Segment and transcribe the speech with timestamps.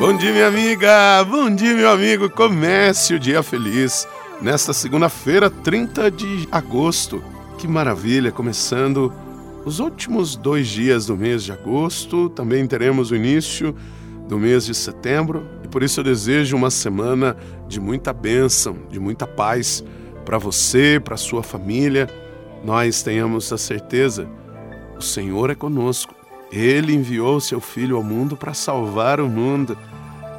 [0.00, 1.22] Bom dia, minha amiga!
[1.24, 2.30] Bom dia, meu amigo!
[2.30, 4.08] Comece o dia feliz
[4.40, 7.22] nesta segunda-feira, 30 de agosto.
[7.58, 8.32] Que maravilha!
[8.32, 9.12] Começando
[9.62, 13.76] os últimos dois dias do mês de agosto, também teremos o início
[14.26, 17.36] do mês de setembro e por isso eu desejo uma semana
[17.68, 19.84] de muita bênção, de muita paz
[20.24, 22.08] para você, para sua família.
[22.64, 24.26] Nós tenhamos a certeza,
[24.96, 26.19] o Senhor é conosco.
[26.50, 29.76] Ele enviou seu Filho ao mundo para salvar o mundo.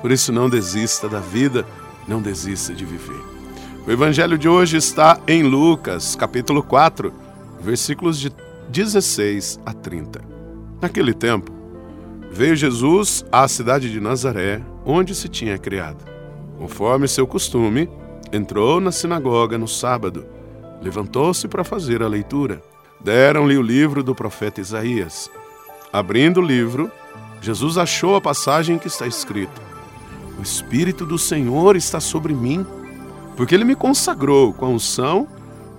[0.01, 1.65] Por isso, não desista da vida,
[2.07, 3.21] não desista de viver.
[3.87, 7.13] O evangelho de hoje está em Lucas, capítulo 4,
[7.59, 8.31] versículos de
[8.69, 10.21] 16 a 30.
[10.81, 11.51] Naquele tempo,
[12.31, 16.05] veio Jesus à cidade de Nazaré, onde se tinha criado.
[16.57, 17.89] Conforme seu costume,
[18.31, 20.25] entrou na sinagoga no sábado,
[20.81, 22.61] levantou-se para fazer a leitura.
[23.03, 25.29] Deram-lhe o livro do profeta Isaías.
[25.93, 26.89] Abrindo o livro,
[27.41, 29.61] Jesus achou a passagem que está escrito:
[30.39, 32.65] O Espírito do Senhor está sobre mim,
[33.35, 35.27] porque ele me consagrou com a unção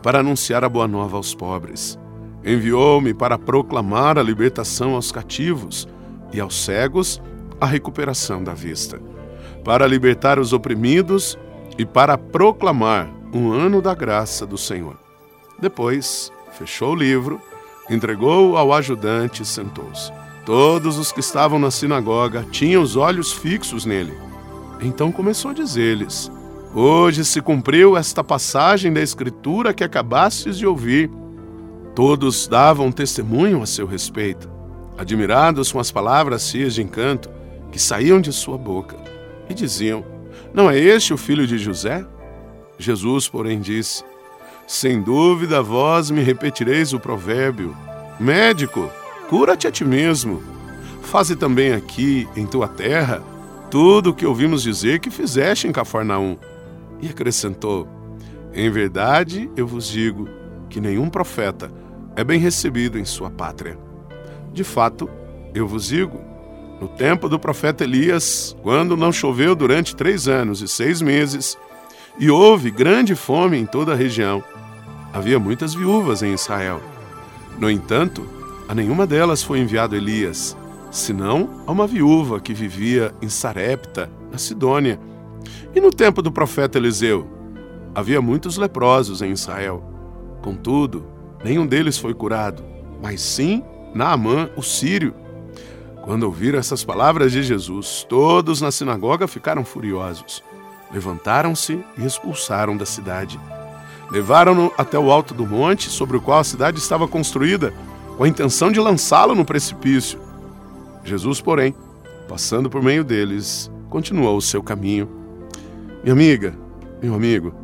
[0.02, 1.98] para anunciar a boa nova aos pobres.
[2.44, 5.88] Enviou-me para proclamar a libertação aos cativos
[6.32, 7.22] e aos cegos
[7.60, 9.00] a recuperação da vista,
[9.64, 11.38] para libertar os oprimidos
[11.78, 14.97] e para proclamar um ano da graça do Senhor.
[15.58, 17.41] Depois, fechou o livro,
[17.94, 20.12] entregou-o ao ajudante e sentou-se.
[20.44, 24.12] Todos os que estavam na sinagoga tinham os olhos fixos nele.
[24.80, 26.30] Então começou a dizer-lhes:
[26.74, 31.10] Hoje se cumpriu esta passagem da Escritura que acabastes de ouvir.
[31.94, 34.50] Todos davam testemunho a seu respeito,
[34.96, 37.30] admirados com as palavras cheias de encanto
[37.70, 38.96] que saíam de sua boca,
[39.48, 40.04] e diziam:
[40.52, 42.04] Não é este o filho de José?
[42.78, 44.02] Jesus, porém, disse:
[44.66, 47.77] Sem dúvida vós me repetireis o provérbio:
[48.18, 48.91] Médico,
[49.28, 50.42] cura-te a ti mesmo.
[51.02, 53.22] Faze também aqui, em tua terra,
[53.70, 56.36] tudo o que ouvimos dizer que fizeste em Cafarnaum.
[57.00, 57.88] E acrescentou:
[58.54, 60.28] Em verdade eu vos digo
[60.69, 61.70] que nenhum profeta
[62.16, 63.78] é bem recebido em sua pátria.
[64.53, 65.08] De fato,
[65.54, 66.20] eu vos digo,
[66.81, 71.56] no tempo do profeta Elias, quando não choveu durante três anos e seis meses,
[72.19, 74.43] e houve grande fome em toda a região,
[75.12, 76.81] havia muitas viúvas em Israel.
[77.59, 78.27] No entanto,
[78.69, 80.56] a nenhuma delas foi enviado Elias,
[80.91, 84.99] senão a uma viúva que vivia em Sarepta, na Sidônia.
[85.75, 87.27] E no tempo do profeta Eliseu,
[87.95, 89.83] havia muitos leprosos em Israel.
[90.43, 91.12] Contudo,
[91.44, 92.62] Nenhum deles foi curado,
[93.03, 95.15] mas sim Naamã, o sírio.
[96.03, 100.43] Quando ouviram essas palavras de Jesus, todos na sinagoga ficaram furiosos.
[100.92, 103.41] Levantaram-se e expulsaram da cidade.
[104.10, 107.72] Levaram-no até o alto do monte sobre o qual a cidade estava construída,
[108.16, 110.20] com a intenção de lançá-lo no precipício.
[111.02, 111.75] Jesus, porém,
[112.28, 115.08] passando por meio deles, continuou o seu caminho.
[116.02, 116.54] Minha amiga,
[117.02, 117.54] meu amigo,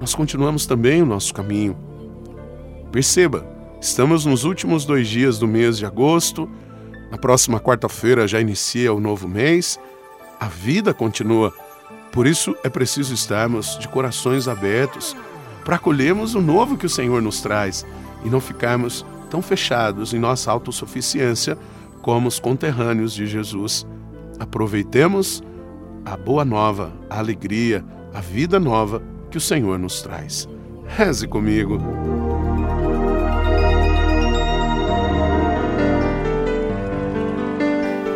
[0.00, 1.76] nós continuamos também o nosso caminho
[2.90, 3.46] Perceba,
[3.80, 6.50] estamos nos últimos dois dias do mês de agosto,
[7.08, 9.78] na próxima quarta-feira já inicia o novo mês,
[10.40, 11.54] a vida continua.
[12.12, 15.16] Por isso é preciso estarmos de corações abertos
[15.64, 17.86] para acolhermos o novo que o Senhor nos traz
[18.24, 21.56] e não ficarmos tão fechados em nossa autossuficiência
[22.02, 23.86] como os conterrâneos de Jesus.
[24.38, 25.42] Aproveitemos
[26.04, 30.48] a boa nova, a alegria, a vida nova que o Senhor nos traz.
[30.86, 31.78] Reze comigo.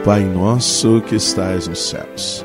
[0.05, 2.45] Pai nosso que estais nos céus,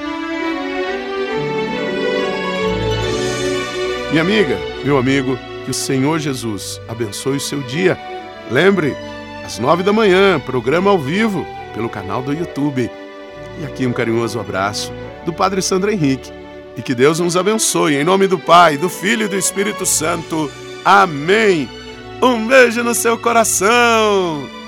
[4.11, 7.97] Minha amiga, meu amigo, que o Senhor Jesus abençoe o seu dia.
[8.51, 8.93] Lembre,
[9.45, 12.91] às nove da manhã, programa ao vivo pelo canal do YouTube.
[13.61, 14.91] E aqui um carinhoso abraço
[15.25, 16.29] do Padre Sandro Henrique.
[16.75, 20.51] E que Deus nos abençoe, em nome do Pai, do Filho e do Espírito Santo.
[20.83, 21.69] Amém.
[22.21, 24.60] Um beijo no seu coração.